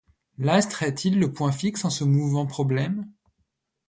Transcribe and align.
L’astre 0.39 0.81
est-il 0.81 1.19
le 1.19 1.31
point 1.31 1.51
fixe 1.51 1.85
en 1.85 1.91
ce 1.91 2.03
mouvant 2.03 2.47
problème? 2.47 3.07